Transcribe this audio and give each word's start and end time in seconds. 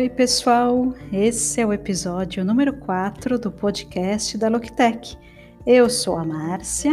Oi, 0.00 0.08
pessoal! 0.08 0.94
Esse 1.12 1.60
é 1.60 1.66
o 1.66 1.74
episódio 1.74 2.42
número 2.42 2.72
4 2.72 3.38
do 3.38 3.52
podcast 3.52 4.38
da 4.38 4.48
Loctech. 4.48 5.14
Eu 5.66 5.90
sou 5.90 6.16
a 6.16 6.24
Márcia 6.24 6.90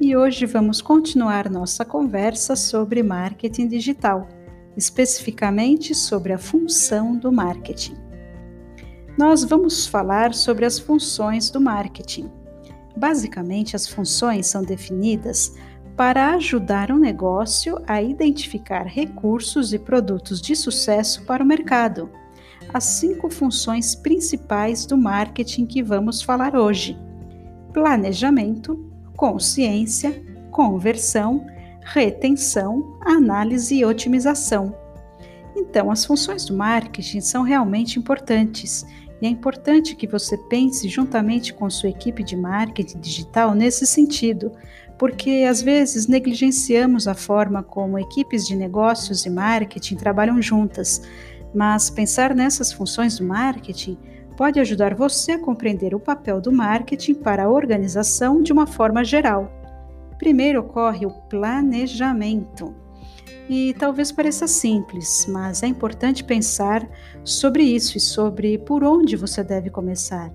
e 0.00 0.16
hoje 0.16 0.44
vamos 0.44 0.82
continuar 0.82 1.48
nossa 1.48 1.84
conversa 1.84 2.56
sobre 2.56 3.00
marketing 3.00 3.68
digital, 3.68 4.26
especificamente 4.76 5.94
sobre 5.94 6.32
a 6.32 6.38
função 6.38 7.16
do 7.16 7.30
marketing. 7.30 7.94
Nós 9.16 9.44
vamos 9.44 9.86
falar 9.86 10.34
sobre 10.34 10.64
as 10.64 10.80
funções 10.80 11.50
do 11.50 11.60
marketing. 11.60 12.28
Basicamente, 12.96 13.76
as 13.76 13.86
funções 13.86 14.48
são 14.48 14.64
definidas 14.64 15.54
para 15.96 16.34
ajudar 16.34 16.90
um 16.90 16.98
negócio 16.98 17.80
a 17.86 18.02
identificar 18.02 18.82
recursos 18.82 19.72
e 19.72 19.78
produtos 19.78 20.40
de 20.40 20.56
sucesso 20.56 21.24
para 21.24 21.44
o 21.44 21.46
mercado 21.46 22.10
as 22.72 22.84
cinco 22.84 23.30
funções 23.30 23.94
principais 23.94 24.84
do 24.84 24.96
marketing 24.96 25.66
que 25.66 25.82
vamos 25.82 26.22
falar 26.22 26.54
hoje: 26.54 26.98
planejamento, 27.72 28.76
consciência, 29.16 30.22
conversão, 30.50 31.46
retenção, 31.82 32.98
análise 33.00 33.76
e 33.76 33.84
otimização. 33.84 34.74
Então, 35.56 35.90
as 35.90 36.04
funções 36.04 36.44
do 36.44 36.56
marketing 36.56 37.20
são 37.20 37.42
realmente 37.42 37.98
importantes. 37.98 38.86
E 39.20 39.26
é 39.26 39.28
importante 39.28 39.96
que 39.96 40.06
você 40.06 40.36
pense 40.36 40.88
juntamente 40.88 41.52
com 41.52 41.68
sua 41.68 41.88
equipe 41.88 42.22
de 42.22 42.36
marketing 42.36 43.00
digital 43.00 43.52
nesse 43.52 43.84
sentido, 43.84 44.52
porque 44.96 45.44
às 45.48 45.60
vezes 45.60 46.06
negligenciamos 46.06 47.08
a 47.08 47.14
forma 47.14 47.62
como 47.62 47.98
equipes 47.98 48.46
de 48.46 48.54
negócios 48.54 49.26
e 49.26 49.30
marketing 49.30 49.96
trabalham 49.96 50.40
juntas 50.40 51.02
mas 51.54 51.90
pensar 51.90 52.34
nessas 52.34 52.72
funções 52.72 53.18
do 53.18 53.24
marketing 53.24 53.98
pode 54.36 54.60
ajudar 54.60 54.94
você 54.94 55.32
a 55.32 55.38
compreender 55.38 55.94
o 55.94 56.00
papel 56.00 56.40
do 56.40 56.52
marketing 56.52 57.14
para 57.14 57.44
a 57.44 57.50
organização 57.50 58.40
de 58.40 58.52
uma 58.52 58.66
forma 58.66 59.04
geral. 59.04 59.52
Primeiro 60.18 60.60
ocorre 60.60 61.06
o 61.06 61.10
planejamento. 61.10 62.74
E 63.48 63.74
talvez 63.74 64.12
pareça 64.12 64.46
simples, 64.46 65.26
mas 65.28 65.62
é 65.62 65.66
importante 65.66 66.22
pensar 66.22 66.88
sobre 67.24 67.62
isso 67.62 67.96
e 67.96 68.00
sobre 68.00 68.58
por 68.58 68.84
onde 68.84 69.16
você 69.16 69.42
deve 69.42 69.70
começar. 69.70 70.30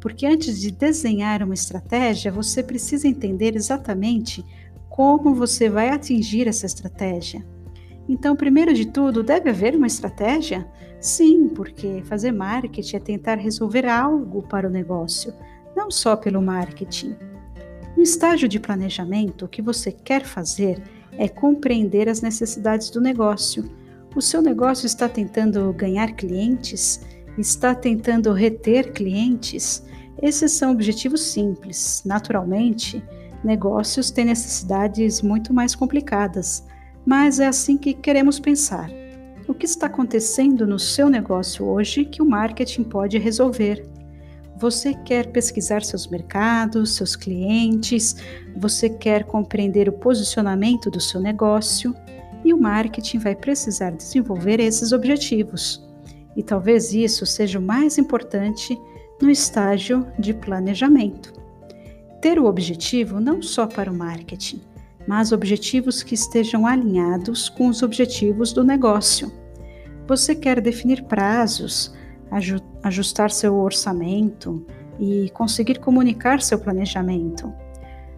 Porque 0.00 0.26
antes 0.26 0.60
de 0.60 0.70
desenhar 0.70 1.42
uma 1.42 1.54
estratégia, 1.54 2.32
você 2.32 2.62
precisa 2.62 3.06
entender 3.06 3.54
exatamente 3.54 4.44
como 4.88 5.34
você 5.34 5.68
vai 5.68 5.90
atingir 5.90 6.48
essa 6.48 6.66
estratégia. 6.66 7.44
Então, 8.08 8.36
primeiro 8.36 8.74
de 8.74 8.86
tudo, 8.86 9.22
deve 9.22 9.50
haver 9.50 9.74
uma 9.74 9.86
estratégia? 9.86 10.66
Sim, 11.00 11.48
porque 11.48 12.02
fazer 12.04 12.32
marketing 12.32 12.96
é 12.96 13.00
tentar 13.00 13.36
resolver 13.36 13.86
algo 13.86 14.42
para 14.42 14.68
o 14.68 14.70
negócio, 14.70 15.32
não 15.74 15.90
só 15.90 16.14
pelo 16.14 16.42
marketing. 16.42 17.16
No 17.96 18.02
estágio 18.02 18.48
de 18.48 18.60
planejamento, 18.60 19.44
o 19.44 19.48
que 19.48 19.62
você 19.62 19.90
quer 19.90 20.24
fazer 20.24 20.82
é 21.16 21.28
compreender 21.28 22.08
as 22.08 22.20
necessidades 22.20 22.90
do 22.90 23.00
negócio. 23.00 23.70
O 24.14 24.20
seu 24.20 24.42
negócio 24.42 24.86
está 24.86 25.08
tentando 25.08 25.72
ganhar 25.72 26.12
clientes? 26.12 27.00
Está 27.38 27.74
tentando 27.74 28.32
reter 28.32 28.92
clientes? 28.92 29.84
Esses 30.20 30.52
são 30.52 30.72
objetivos 30.72 31.22
simples. 31.22 32.02
Naturalmente, 32.04 33.02
negócios 33.42 34.10
têm 34.10 34.26
necessidades 34.26 35.22
muito 35.22 35.52
mais 35.52 35.74
complicadas 35.74 36.64
mas 37.04 37.40
é 37.40 37.46
assim 37.46 37.76
que 37.76 37.94
queremos 37.94 38.38
pensar. 38.38 38.90
O 39.46 39.52
que 39.52 39.66
está 39.66 39.86
acontecendo 39.86 40.66
no 40.66 40.78
seu 40.78 41.10
negócio 41.10 41.66
hoje 41.66 42.04
que 42.04 42.22
o 42.22 42.26
marketing 42.26 42.84
pode 42.84 43.18
resolver? 43.18 43.86
Você 44.56 44.94
quer 44.94 45.30
pesquisar 45.30 45.82
seus 45.82 46.06
mercados, 46.06 46.96
seus 46.96 47.14
clientes, 47.14 48.16
você 48.56 48.88
quer 48.88 49.24
compreender 49.24 49.88
o 49.88 49.92
posicionamento 49.92 50.90
do 50.90 51.00
seu 51.00 51.20
negócio 51.20 51.94
e 52.44 52.54
o 52.54 52.58
marketing 52.58 53.18
vai 53.18 53.34
precisar 53.34 53.90
desenvolver 53.90 54.60
esses 54.60 54.92
objetivos. 54.92 55.84
E 56.36 56.42
talvez 56.42 56.94
isso 56.94 57.26
seja 57.26 57.58
o 57.58 57.62
mais 57.62 57.98
importante 57.98 58.78
no 59.20 59.30
estágio 59.30 60.06
de 60.18 60.32
planejamento. 60.32 61.32
Ter 62.20 62.38
o 62.38 62.46
objetivo 62.46 63.20
não 63.20 63.42
só 63.42 63.66
para 63.66 63.90
o 63.90 63.94
marketing, 63.94 64.62
mas 65.06 65.32
objetivos 65.32 66.02
que 66.02 66.14
estejam 66.14 66.66
alinhados 66.66 67.48
com 67.48 67.68
os 67.68 67.82
objetivos 67.82 68.52
do 68.52 68.64
negócio. 68.64 69.32
Você 70.06 70.34
quer 70.34 70.60
definir 70.60 71.04
prazos, 71.04 71.94
ajustar 72.82 73.30
seu 73.30 73.56
orçamento 73.56 74.66
e 74.98 75.30
conseguir 75.30 75.78
comunicar 75.78 76.40
seu 76.40 76.58
planejamento. 76.58 77.52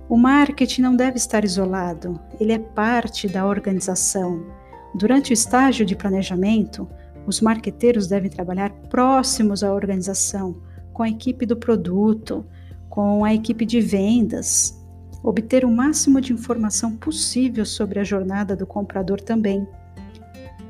O 0.09 0.17
marketing 0.17 0.83
não 0.83 0.97
deve 0.97 1.17
estar 1.17 1.45
isolado, 1.45 2.21
ele 2.39 2.53
é 2.53 2.59
parte 2.59 3.29
da 3.29 3.47
organização. 3.47 4.45
Durante 4.95 5.33
o 5.33 5.35
estágio 5.35 5.85
de 5.85 5.97
planejamento, 5.97 6.89
os 7.27 7.41
marqueteiros 7.41 8.07
devem 8.07 8.31
trabalhar 8.31 8.71
próximos 8.89 9.65
à 9.65 9.73
organização, 9.73 10.63
com 10.93 11.03
a 11.03 11.09
equipe 11.09 11.45
do 11.45 11.57
produto, 11.57 12.47
com 12.89 13.25
a 13.25 13.35
equipe 13.35 13.67
de 13.67 13.81
vendas, 13.81 14.81
obter 15.29 15.65
o 15.65 15.71
máximo 15.71 16.21
de 16.21 16.33
informação 16.33 16.97
possível 16.97 17.65
sobre 17.65 17.99
a 17.99 18.05
jornada 18.05 18.55
do 18.55 18.65
comprador 18.65 19.21
também. 19.21 19.67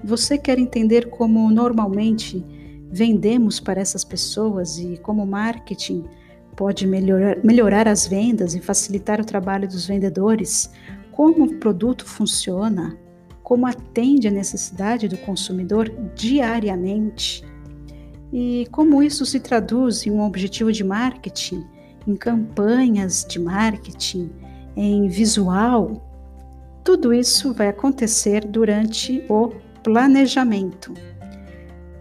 Você 0.03 0.39
quer 0.39 0.59
entender 0.59 1.11
como 1.11 1.51
normalmente 1.51 2.43
vendemos 2.91 3.61
para 3.61 3.83
essas 3.83 4.03
pessoas 4.03 4.79
e 4.79 4.97
como 5.03 5.25
o 5.25 5.27
marketing 5.27 6.05
pode 6.57 6.87
melhorar, 6.87 7.37
melhorar 7.45 7.87
as 7.87 8.07
vendas 8.07 8.55
e 8.55 8.61
facilitar 8.61 9.21
o 9.21 9.27
trabalho 9.27 9.69
dos 9.69 9.87
vendedores? 9.87 10.71
Como 11.13 11.45
o 11.45 11.55
produto 11.57 12.07
funciona? 12.07 12.97
Como 13.43 13.67
atende 13.67 14.27
a 14.27 14.31
necessidade 14.31 15.07
do 15.07 15.19
consumidor 15.19 15.93
diariamente? 16.15 17.45
E 18.33 18.67
como 18.73 19.03
isso 19.03 19.27
se 19.27 19.39
traduz 19.39 20.07
em 20.07 20.11
um 20.11 20.23
objetivo 20.23 20.73
de 20.73 20.83
marketing, 20.83 21.63
em 22.07 22.17
campanhas 22.17 23.25
de 23.29 23.39
marketing, 23.39 24.31
em 24.77 25.09
visual, 25.09 26.03
tudo 26.85 27.13
isso 27.13 27.53
vai 27.53 27.69
acontecer 27.69 28.45
durante 28.47 29.25
o 29.29 29.51
planejamento. 29.83 30.95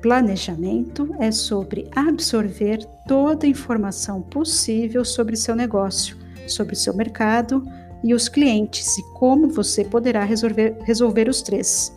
Planejamento 0.01 1.09
é 1.19 1.31
sobre 1.31 1.89
absorver 1.95 2.85
toda 3.07 3.47
a 3.47 3.49
informação 3.49 4.21
possível 4.21 5.03
sobre 5.03 5.35
seu 5.35 5.55
negócio, 5.55 6.17
sobre 6.47 6.75
seu 6.75 6.95
mercado 6.95 7.63
e 8.03 8.13
os 8.13 8.29
clientes 8.29 8.95
e 8.99 9.03
como 9.15 9.49
você 9.49 9.83
poderá 9.83 10.23
resolver, 10.23 10.77
resolver 10.83 11.27
os 11.27 11.41
três. 11.41 11.91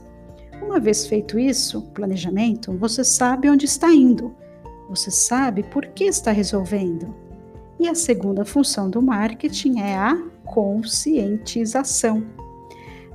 Uma 0.63 0.81
vez 0.81 1.07
feito 1.07 1.39
isso, 1.39 1.83
planejamento, 1.93 2.73
você 2.73 3.05
sabe 3.05 3.51
onde 3.51 3.67
está 3.67 3.93
indo, 3.93 4.35
você 4.89 5.11
sabe 5.11 5.63
por 5.63 5.85
que 5.87 6.05
está 6.05 6.31
resolvendo. 6.31 7.28
E 7.81 7.89
a 7.89 7.95
segunda 7.95 8.45
função 8.45 8.91
do 8.91 9.01
marketing 9.01 9.81
é 9.81 9.97
a 9.97 10.21
conscientização. 10.45 12.27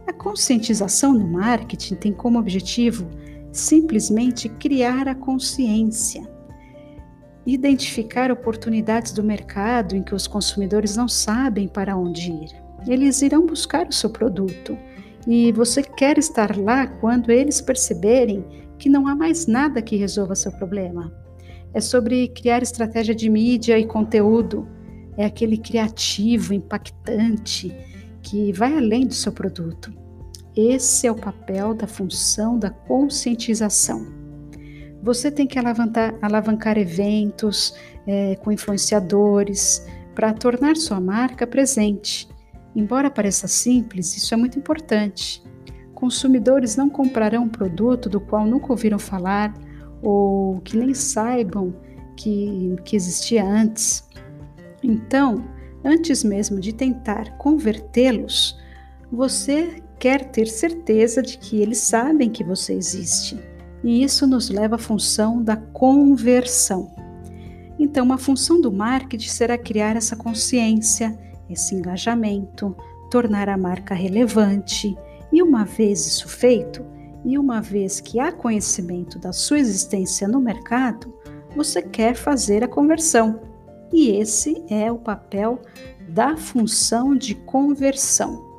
A 0.07 0.13
conscientização 0.13 1.13
no 1.13 1.27
marketing 1.27 1.95
tem 1.95 2.13
como 2.13 2.39
objetivo 2.39 3.09
simplesmente 3.51 4.47
criar 4.47 5.07
a 5.07 5.15
consciência, 5.15 6.27
identificar 7.45 8.31
oportunidades 8.31 9.11
do 9.11 9.23
mercado 9.23 9.95
em 9.95 10.01
que 10.01 10.15
os 10.15 10.27
consumidores 10.27 10.95
não 10.95 11.07
sabem 11.07 11.67
para 11.67 11.95
onde 11.95 12.31
ir. 12.31 12.49
Eles 12.87 13.21
irão 13.21 13.45
buscar 13.45 13.87
o 13.87 13.93
seu 13.93 14.09
produto 14.09 14.77
e 15.27 15.51
você 15.51 15.83
quer 15.83 16.17
estar 16.17 16.57
lá 16.57 16.87
quando 16.87 17.31
eles 17.31 17.61
perceberem 17.61 18.45
que 18.77 18.89
não 18.89 19.07
há 19.07 19.15
mais 19.15 19.45
nada 19.45 19.81
que 19.81 19.95
resolva 19.95 20.35
seu 20.35 20.51
problema. 20.51 21.13
É 21.73 21.81
sobre 21.81 22.27
criar 22.27 22.61
estratégia 22.61 23.15
de 23.15 23.29
mídia 23.29 23.79
e 23.79 23.85
conteúdo 23.85 24.67
é 25.17 25.25
aquele 25.25 25.57
criativo, 25.57 26.53
impactante, 26.53 27.75
que 28.21 28.51
vai 28.53 28.77
além 28.77 29.05
do 29.07 29.13
seu 29.13 29.31
produto. 29.31 29.93
Esse 30.55 31.07
é 31.07 31.11
o 31.11 31.15
papel 31.15 31.73
da 31.73 31.87
função 31.87 32.57
da 32.57 32.69
conscientização. 32.69 34.05
Você 35.01 35.29
tem 35.31 35.45
que 35.45 35.59
alavancar, 35.59 36.15
alavancar 36.21 36.77
eventos 36.77 37.75
é, 38.07 38.35
com 38.35 38.51
influenciadores 38.51 39.85
para 40.15 40.31
tornar 40.33 40.77
sua 40.77 40.99
marca 40.99 41.45
presente. 41.45 42.27
Embora 42.75 43.09
pareça 43.11 43.47
simples, 43.47 44.15
isso 44.15 44.33
é 44.33 44.37
muito 44.37 44.57
importante. 44.57 45.43
Consumidores 45.93 46.75
não 46.75 46.89
comprarão 46.89 47.43
um 47.43 47.49
produto 47.49 48.09
do 48.09 48.21
qual 48.21 48.45
nunca 48.45 48.71
ouviram 48.71 48.99
falar 48.99 49.53
ou 50.03 50.59
que 50.59 50.77
nem 50.77 50.93
saibam 50.93 51.73
que, 52.15 52.75
que 52.83 52.95
existia 52.95 53.43
antes. 53.43 54.07
Então, 54.83 55.43
antes 55.83 56.23
mesmo 56.23 56.59
de 56.59 56.73
tentar 56.73 57.37
convertê-los, 57.37 58.59
você 59.11 59.81
quer 59.97 60.29
ter 60.31 60.47
certeza 60.47 61.21
de 61.21 61.37
que 61.37 61.61
eles 61.61 61.79
sabem 61.79 62.29
que 62.29 62.43
você 62.43 62.73
existe. 62.73 63.39
E 63.83 64.03
isso 64.03 64.27
nos 64.27 64.49
leva 64.49 64.75
à 64.75 64.79
função 64.79 65.41
da 65.41 65.55
conversão. 65.55 66.91
Então, 67.79 68.05
uma 68.05 68.17
função 68.17 68.59
do 68.59 68.71
marketing 68.71 69.29
será 69.29 69.57
criar 69.57 69.95
essa 69.95 70.15
consciência, 70.15 71.17
esse 71.49 71.75
engajamento, 71.75 72.75
tornar 73.09 73.49
a 73.49 73.57
marca 73.57 73.93
relevante. 73.93 74.95
E 75.31 75.41
uma 75.41 75.65
vez 75.65 76.05
isso 76.05 76.27
feito, 76.27 76.85
e 77.25 77.37
uma 77.37 77.61
vez 77.61 77.99
que 77.99 78.19
há 78.19 78.31
conhecimento 78.31 79.17
da 79.17 79.31
sua 79.31 79.59
existência 79.59 80.27
no 80.27 80.39
mercado, 80.39 81.13
você 81.55 81.81
quer 81.81 82.15
fazer 82.15 82.63
a 82.63 82.67
conversão. 82.67 83.39
E 83.91 84.09
esse 84.11 84.63
é 84.69 84.91
o 84.91 84.97
papel 84.97 85.61
da 86.09 86.35
função 86.35 87.15
de 87.15 87.35
conversão. 87.35 88.51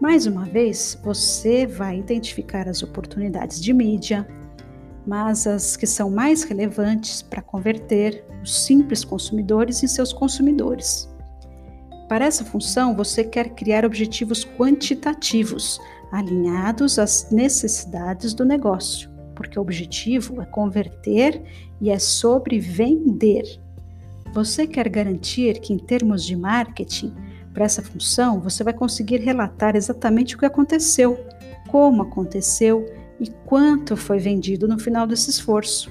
Mais 0.00 0.26
uma 0.26 0.44
vez, 0.44 0.98
você 1.02 1.66
vai 1.66 1.98
identificar 1.98 2.68
as 2.68 2.82
oportunidades 2.82 3.60
de 3.60 3.72
mídia, 3.72 4.28
mas 5.06 5.46
as 5.46 5.76
que 5.76 5.86
são 5.86 6.10
mais 6.10 6.42
relevantes 6.42 7.22
para 7.22 7.40
converter 7.40 8.24
os 8.42 8.66
simples 8.66 9.04
consumidores 9.04 9.82
em 9.82 9.86
seus 9.86 10.12
consumidores. 10.12 11.08
Para 12.08 12.26
essa 12.26 12.44
função, 12.44 12.94
você 12.94 13.24
quer 13.24 13.50
criar 13.50 13.84
objetivos 13.84 14.44
quantitativos 14.44 15.80
alinhados 16.10 16.98
às 16.98 17.30
necessidades 17.30 18.34
do 18.34 18.44
negócio, 18.44 19.10
porque 19.34 19.58
o 19.58 19.62
objetivo 19.62 20.40
é 20.40 20.46
converter 20.46 21.42
e 21.80 21.90
é 21.90 21.98
sobre 21.98 22.58
vender. 22.58 23.44
Você 24.32 24.66
quer 24.66 24.88
garantir 24.88 25.60
que, 25.60 25.72
em 25.72 25.78
termos 25.78 26.24
de 26.24 26.36
marketing, 26.36 27.14
para 27.52 27.64
essa 27.64 27.82
função, 27.82 28.40
você 28.40 28.62
vai 28.62 28.74
conseguir 28.74 29.16
relatar 29.16 29.74
exatamente 29.76 30.36
o 30.36 30.38
que 30.38 30.44
aconteceu, 30.44 31.18
como 31.68 32.02
aconteceu 32.02 32.84
e 33.18 33.30
quanto 33.46 33.96
foi 33.96 34.18
vendido 34.18 34.68
no 34.68 34.78
final 34.78 35.06
desse 35.06 35.30
esforço. 35.30 35.90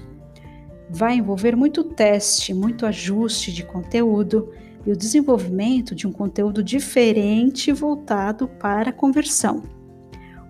Vai 0.90 1.16
envolver 1.16 1.56
muito 1.56 1.84
teste, 1.84 2.54
muito 2.54 2.86
ajuste 2.86 3.52
de 3.52 3.64
conteúdo 3.64 4.52
e 4.86 4.92
o 4.92 4.96
desenvolvimento 4.96 5.96
de 5.96 6.06
um 6.06 6.12
conteúdo 6.12 6.64
diferente 6.64 7.72
voltado 7.72 8.48
para 8.48 8.92
conversão. 8.92 9.64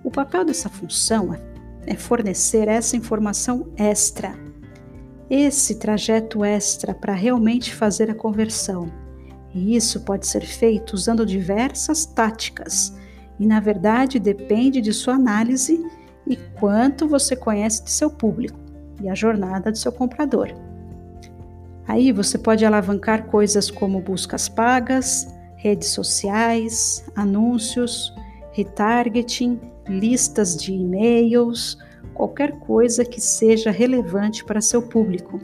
O 0.06 0.12
papel 0.12 0.46
dessa 0.46 0.70
função 0.70 1.36
é 1.84 1.96
fornecer 1.96 2.68
essa 2.68 2.96
informação 2.96 3.68
extra, 3.76 4.36
esse 5.28 5.80
trajeto 5.80 6.46
extra 6.46 6.94
para 6.94 7.12
realmente 7.12 7.74
fazer 7.74 8.12
a 8.12 8.14
conversão. 8.14 8.92
E 9.52 9.76
isso 9.76 10.02
pode 10.02 10.28
ser 10.28 10.46
feito 10.46 10.94
usando 10.94 11.26
diversas 11.26 12.06
táticas, 12.06 12.96
e 13.40 13.48
na 13.48 13.60
verdade 13.60 14.20
depende 14.20 14.80
de 14.80 14.94
sua 14.94 15.16
análise 15.16 15.84
e 16.28 16.36
quanto 16.60 17.08
você 17.08 17.36
conhece 17.36 17.84
de 17.84 17.90
seu 17.90 18.12
público 18.12 18.60
e 19.02 19.10
a 19.10 19.16
jornada 19.16 19.72
do 19.72 19.78
seu 19.78 19.92
comprador. 19.92 20.54
Aí 21.88 22.12
você 22.12 22.38
pode 22.38 22.64
alavancar 22.64 23.26
coisas 23.26 23.72
como 23.72 24.00
buscas 24.02 24.48
pagas, 24.48 25.28
redes 25.56 25.90
sociais, 25.90 27.04
anúncios, 27.16 28.14
retargeting, 28.52 29.60
listas 29.88 30.56
de 30.56 30.74
e-mails, 30.74 31.78
qualquer 32.14 32.60
coisa 32.60 33.04
que 33.06 33.20
seja 33.20 33.72
relevante 33.72 34.44
para 34.44 34.62
seu 34.62 34.82
público. 34.82 35.40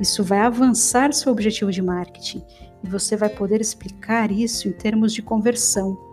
Isso 0.00 0.22
vai 0.22 0.40
avançar 0.40 1.12
seu 1.12 1.32
objetivo 1.32 1.70
de 1.70 1.82
marketing 1.82 2.42
e 2.84 2.88
você 2.88 3.16
vai 3.16 3.28
poder 3.28 3.60
explicar 3.60 4.30
isso 4.30 4.68
em 4.68 4.72
termos 4.72 5.12
de 5.12 5.22
conversão 5.22 6.08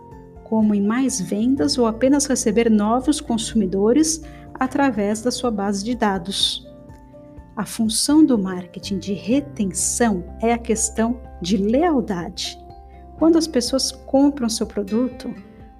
como 0.48 0.74
em 0.74 0.80
mais 0.80 1.20
vendas 1.20 1.76
ou 1.76 1.86
apenas 1.86 2.26
receber 2.26 2.70
novos 2.70 3.20
consumidores 3.20 4.22
através 4.54 5.20
da 5.20 5.30
sua 5.30 5.50
base 5.50 5.84
de 5.84 5.94
dados. 5.94 6.66
A 7.56 7.66
função 7.66 8.24
do 8.24 8.38
marketing 8.38 8.98
de 8.98 9.12
retenção 9.12 10.24
é 10.40 10.52
a 10.52 10.58
questão 10.58 11.20
de 11.42 11.56
lealdade. 11.56 12.58
Quando 13.18 13.38
as 13.38 13.46
pessoas 13.46 13.90
compram 13.90 14.48
seu 14.48 14.66
produto, 14.66 15.34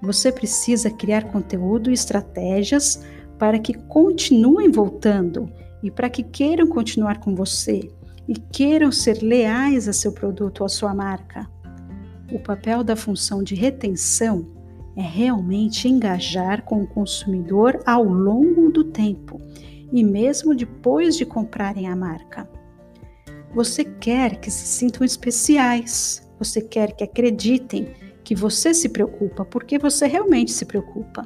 você 0.06 0.31
precisa 0.31 0.88
criar 0.88 1.25
conteúdo 1.32 1.91
e 1.91 1.94
estratégias 1.94 3.05
para 3.38 3.58
que 3.58 3.75
continuem 3.75 4.70
voltando 4.70 5.50
e 5.82 5.91
para 5.91 6.08
que 6.08 6.23
queiram 6.23 6.69
continuar 6.69 7.19
com 7.19 7.35
você 7.35 7.91
e 8.29 8.35
queiram 8.35 8.91
ser 8.93 9.20
leais 9.20 9.88
a 9.88 9.93
seu 9.93 10.12
produto 10.12 10.61
ou 10.61 10.67
a 10.67 10.69
sua 10.69 10.94
marca. 10.94 11.49
O 12.32 12.38
papel 12.38 12.82
da 12.82 12.97
função 12.97 13.43
de 13.43 13.55
retenção 13.55 14.47
é 14.97 15.03
realmente 15.03 15.88
engajar 15.88 16.62
com 16.62 16.82
o 16.82 16.87
consumidor 16.87 17.82
ao 17.85 18.05
longo 18.05 18.70
do 18.70 18.85
tempo 18.85 19.41
e 19.93 20.02
mesmo 20.02 20.55
depois 20.55 21.17
de 21.17 21.26
comprarem 21.26 21.88
a 21.88 21.94
marca. 21.94 22.49
Você 23.55 23.85
quer 23.85 24.41
que 24.41 24.50
se 24.50 24.67
sintam 24.67 25.05
especiais, 25.05 26.26
você 26.38 26.61
quer 26.61 26.93
que 26.93 27.05
acreditem 27.05 27.88
que 28.26 28.34
você 28.34 28.75
se 28.75 28.88
preocupa 28.88 29.44
porque 29.44 29.78
você 29.78 30.05
realmente 30.08 30.50
se 30.50 30.64
preocupa. 30.64 31.25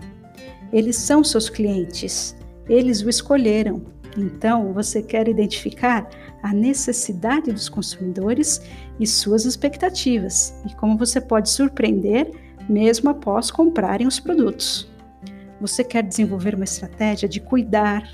Eles 0.70 0.96
são 0.96 1.24
seus 1.24 1.48
clientes, 1.48 2.36
eles 2.68 3.00
o 3.00 3.08
escolheram. 3.08 3.86
Então, 4.18 4.74
você 4.74 5.02
quer 5.02 5.26
identificar 5.26 6.06
a 6.42 6.52
necessidade 6.52 7.50
dos 7.52 7.70
consumidores 7.70 8.60
e 8.98 9.06
suas 9.06 9.46
expectativas 9.46 10.54
e 10.68 10.74
como 10.74 10.98
você 10.98 11.22
pode 11.22 11.48
surpreender 11.48 12.30
mesmo 12.68 13.08
após 13.08 13.50
comprarem 13.50 14.06
os 14.06 14.20
produtos. 14.20 14.86
Você 15.58 15.82
quer 15.82 16.02
desenvolver 16.02 16.54
uma 16.54 16.64
estratégia 16.64 17.26
de 17.26 17.40
cuidar 17.40 18.06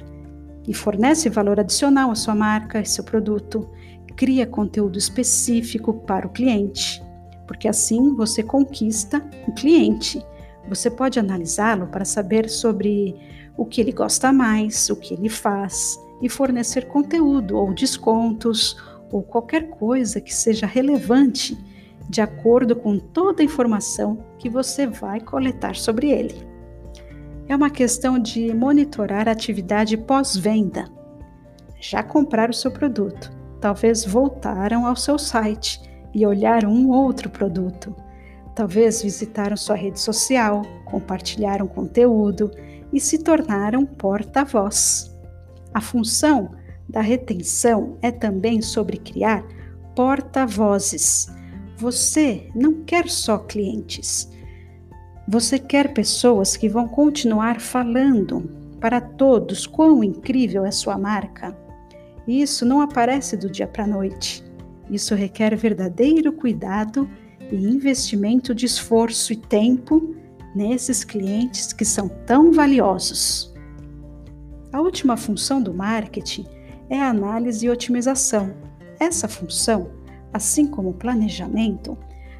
e 0.69 0.73
fornece 0.73 1.29
valor 1.29 1.59
adicional 1.59 2.13
à 2.13 2.15
sua 2.15 2.37
marca 2.37 2.81
e 2.81 2.87
seu 2.87 3.03
produto, 3.03 3.69
cria 4.17 4.47
conteúdo 4.47 4.97
específico 4.97 5.93
para 5.93 6.27
o 6.27 6.31
cliente, 6.31 7.05
porque 7.47 7.69
assim 7.69 8.15
você 8.15 8.43
conquista 8.43 9.25
o 9.47 9.53
cliente. 9.53 10.25
Você 10.69 10.91
pode 10.91 11.19
analisá-lo 11.19 11.87
para 11.87 12.05
saber 12.05 12.49
sobre 12.49 13.15
o 13.57 13.65
que 13.65 13.81
ele 13.81 13.93
gosta 13.93 14.33
mais, 14.33 14.91
o 14.91 14.97
que 14.97 15.15
ele 15.15 15.29
faz 15.29 15.99
e 16.21 16.29
fornecer 16.29 16.87
conteúdo 16.87 17.57
ou 17.57 17.73
descontos 17.73 18.77
ou 19.11 19.23
qualquer 19.23 19.71
coisa 19.71 20.21
que 20.21 20.35
seja 20.35 20.67
relevante 20.67 21.57
de 22.09 22.21
acordo 22.21 22.77
com 22.77 22.99
toda 22.99 23.43
a 23.43 23.45
informação 23.45 24.19
que 24.39 24.49
você 24.49 24.87
vai 24.87 25.21
coletar 25.21 25.75
sobre 25.75 26.11
ele. 26.11 26.47
É 27.49 27.55
uma 27.55 27.71
questão 27.71 28.19
de 28.19 28.53
monitorar 28.53 29.29
a 29.29 29.33
atividade 29.33 29.97
pós-venda. 29.97 30.89
Já 31.81 32.03
compraram 32.03 32.51
o 32.51 32.55
seu 32.55 32.71
produto, 32.71 33.31
talvez 33.61 34.05
voltaram 34.05 34.87
ao 34.87 34.97
seu 34.97 35.19
site 35.19 35.81
e 36.17 36.27
olharam 36.27 36.73
um 36.73 36.91
outro 36.91 37.31
produto. 37.31 37.95
Talvez 38.57 39.03
visitaram 39.03 39.57
sua 39.57 39.77
rede 39.77 40.01
social, 40.01 40.63
compartilharam 40.87 41.69
conteúdo 41.69 42.51
e 42.93 42.99
se 42.99 43.23
tornaram 43.23 43.87
porta-voz. 43.87 45.15
A 45.73 45.81
função 45.81 46.51
da 46.89 47.01
retenção 47.01 47.99
é 48.03 48.11
também 48.11 48.61
sobre 48.61 48.97
criar 48.97 49.45
porta-vozes 49.95 51.29
você 51.79 52.49
não 52.55 52.85
quer 52.85 53.09
só 53.09 53.37
clientes. 53.37 54.31
Você 55.29 55.59
quer 55.59 55.93
pessoas 55.93 56.57
que 56.57 56.71
vão 56.71 56.89
continuar 56.89 57.61
falando 57.61 58.51
para 58.81 58.99
todos 58.99 59.67
quão 59.67 60.03
incrível 60.03 60.65
é 60.65 60.71
sua 60.71 60.97
marca. 60.97 61.55
Isso 62.27 62.65
não 62.65 62.81
aparece 62.81 63.37
do 63.37 63.51
dia 63.51 63.67
para 63.67 63.85
a 63.85 63.87
noite. 63.87 64.46
Isso 64.91 65.15
requer 65.15 65.57
verdadeiro 65.57 66.33
cuidado 66.33 67.09
e 67.51 67.57
investimento 67.57 68.55
de 68.55 68.67
esforço 68.67 69.33
e 69.33 69.37
tempo 69.37 70.15
nesses 70.55 71.05
clientes 71.05 71.73
que 71.73 71.85
são 71.85 72.09
tão 72.09 72.53
valiosos. 72.53 73.55
A 74.73 74.81
última 74.81 75.17
função 75.17 75.63
do 75.63 75.73
marketing 75.73 76.47
é 76.89 77.01
a 77.01 77.11
análise 77.11 77.67
e 77.67 77.71
otimização. 77.71 78.55
Essa 78.99 79.29
função 79.29 79.91
assim 80.37 80.67
como 80.67 80.91
o 80.91 80.95
planejamento, 80.95 81.99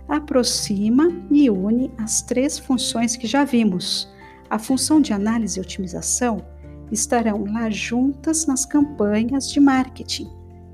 aproxima 0.09 1.11
e 1.31 1.51
une 1.51 1.91
as 1.99 2.23
três 2.23 2.59
funções 2.59 3.17
que 3.17 3.27
já 3.27 3.45
vimos. 3.45 4.09
A 4.49 4.59
função 4.59 5.01
de 5.01 5.13
análise 5.13 5.59
e 5.59 5.63
otimização 5.63 6.45
estarão 6.93 7.45
lá 7.45 7.69
juntas 7.69 8.47
nas 8.47 8.65
campanhas 8.65 9.51
de 9.51 9.59
marketing, 9.59 10.31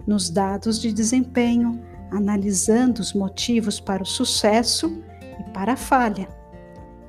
nos 0.06 0.30
dados 0.30 0.80
de 0.80 0.92
desempenho, 0.92 1.80
analisando 2.10 3.00
os 3.00 3.12
motivos 3.12 3.80
para 3.80 4.02
o 4.02 4.06
sucesso 4.06 5.02
e 5.40 5.50
para 5.50 5.72
a 5.72 5.76
falha. 5.76 6.28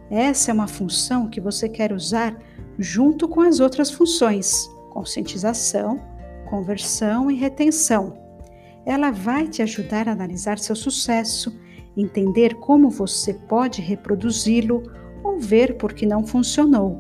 Essa 0.10 0.52
é 0.52 0.54
uma 0.54 0.68
função 0.68 1.30
que 1.30 1.42
você 1.42 1.68
quer 1.68 1.92
usar 1.92 2.38
junto 2.78 3.28
com 3.28 3.42
as 3.42 3.60
outras 3.60 3.92
funções: 3.92 4.70
conscientização, 4.90 6.00
conversão 6.50 7.30
e 7.30 7.36
retenção 7.36 8.24
ela 8.86 9.12
vai 9.12 9.48
te 9.48 9.62
ajudar 9.62 10.08
a 10.08 10.12
analisar 10.12 10.60
seu 10.60 10.76
sucesso, 10.76 11.58
entender 11.96 12.56
como 12.56 12.90
você 12.90 13.34
pode 13.34 13.82
reproduzi-lo 13.82 14.84
ou 15.24 15.40
ver 15.40 15.78
por 15.78 15.94
que 15.94 16.06
não 16.06 16.26
funcionou. 16.26 17.00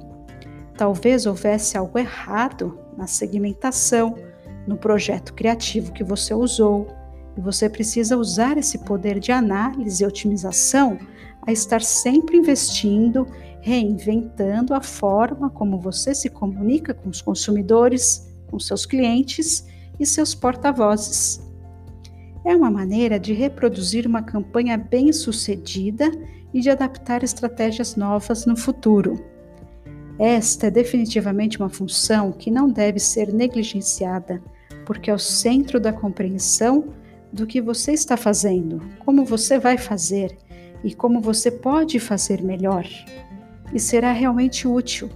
Talvez 0.77 1.25
houvesse 1.25 1.77
algo 1.77 1.99
errado 1.99 2.79
na 2.97 3.05
segmentação, 3.05 4.15
no 4.67 4.77
projeto 4.77 5.33
criativo 5.33 5.91
que 5.91 6.03
você 6.03 6.33
usou. 6.33 6.87
E 7.37 7.41
você 7.41 7.69
precisa 7.69 8.17
usar 8.17 8.57
esse 8.57 8.79
poder 8.79 9.19
de 9.19 9.31
análise 9.31 10.03
e 10.03 10.07
otimização 10.07 10.97
a 11.45 11.51
estar 11.51 11.81
sempre 11.81 12.37
investindo, 12.37 13.27
reinventando 13.61 14.73
a 14.73 14.81
forma 14.81 15.49
como 15.49 15.79
você 15.79 16.13
se 16.13 16.29
comunica 16.29 16.93
com 16.93 17.09
os 17.09 17.21
consumidores, 17.21 18.33
com 18.49 18.59
seus 18.59 18.85
clientes 18.85 19.67
e 19.99 20.05
seus 20.05 20.33
porta-vozes. 20.35 21.41
É 22.45 22.55
uma 22.55 22.69
maneira 22.69 23.19
de 23.19 23.33
reproduzir 23.33 24.05
uma 24.05 24.21
campanha 24.21 24.77
bem-sucedida 24.77 26.11
e 26.53 26.59
de 26.59 26.69
adaptar 26.69 27.23
estratégias 27.23 27.95
novas 27.95 28.45
no 28.45 28.55
futuro. 28.55 29.15
Esta 30.19 30.67
é 30.67 30.71
definitivamente 30.71 31.57
uma 31.57 31.69
função 31.69 32.31
que 32.31 32.51
não 32.51 32.69
deve 32.69 32.99
ser 32.99 33.33
negligenciada, 33.33 34.41
porque 34.85 35.09
é 35.09 35.13
o 35.13 35.19
centro 35.19 35.79
da 35.79 35.93
compreensão 35.93 36.93
do 37.31 37.47
que 37.47 37.61
você 37.61 37.91
está 37.93 38.15
fazendo, 38.15 38.81
como 38.99 39.25
você 39.25 39.57
vai 39.57 39.77
fazer 39.77 40.37
e 40.83 40.93
como 40.93 41.21
você 41.21 41.49
pode 41.49 41.99
fazer 41.99 42.43
melhor. 42.43 42.85
E 43.73 43.79
será 43.79 44.11
realmente 44.11 44.67
útil, 44.67 45.09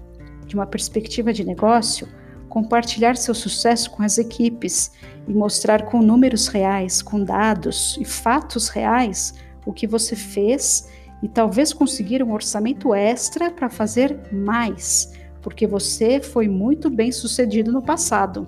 de 0.45 0.55
uma 0.55 0.65
perspectiva 0.65 1.31
de 1.31 1.43
negócio, 1.43 2.07
compartilhar 2.49 3.15
seu 3.17 3.35
sucesso 3.35 3.91
com 3.91 4.01
as 4.01 4.17
equipes 4.17 4.91
e 5.27 5.33
mostrar 5.33 5.83
com 5.83 6.01
números 6.01 6.47
reais, 6.47 7.01
com 7.01 7.23
dados 7.23 7.97
e 7.99 8.05
fatos 8.05 8.69
reais 8.69 9.33
o 9.65 9.73
que 9.73 9.85
você 9.85 10.15
fez 10.15 10.89
e 11.21 11.27
talvez 11.27 11.73
conseguir 11.73 12.23
um 12.23 12.31
orçamento 12.31 12.93
extra 12.93 13.51
para 13.51 13.69
fazer 13.69 14.17
mais, 14.31 15.13
porque 15.41 15.67
você 15.67 16.21
foi 16.21 16.47
muito 16.47 16.89
bem 16.89 17.11
sucedido 17.11 17.71
no 17.71 17.81
passado. 17.81 18.47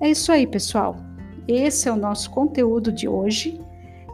É 0.00 0.10
isso 0.10 0.32
aí, 0.32 0.46
pessoal. 0.46 0.96
Esse 1.46 1.88
é 1.88 1.92
o 1.92 1.96
nosso 1.96 2.30
conteúdo 2.30 2.90
de 2.90 3.06
hoje. 3.08 3.60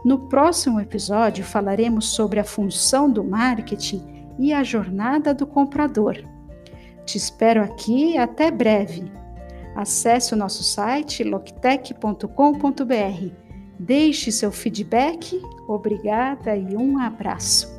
No 0.03 0.27
próximo 0.27 0.79
episódio 0.79 1.43
falaremos 1.43 2.09
sobre 2.09 2.39
a 2.39 2.43
função 2.43 3.11
do 3.11 3.23
marketing 3.23 4.33
e 4.39 4.53
a 4.53 4.63
jornada 4.63 5.33
do 5.33 5.45
comprador. 5.45 6.17
Te 7.05 7.17
espero 7.17 7.63
aqui 7.63 8.17
até 8.17 8.51
breve. 8.51 9.11
Acesse 9.75 10.33
o 10.33 10.37
nosso 10.37 10.63
site 10.63 11.23
loctech.com.br. 11.23 12.27
Deixe 13.79 14.31
seu 14.31 14.51
feedback. 14.51 15.39
Obrigada 15.67 16.55
e 16.55 16.75
um 16.75 16.97
abraço. 16.97 17.76